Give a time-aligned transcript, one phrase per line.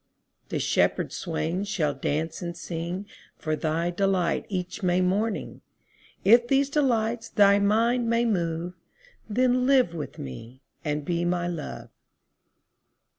[0.47, 3.05] 20 The shepherd swains shall dance and sing
[3.37, 5.61] For thy delight each May morning:
[6.25, 8.73] If these delights thy mind may move,
[9.29, 11.89] Then live with me and be my Love.